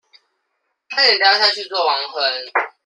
[0.89, 2.23] 差點掉下去做亡魂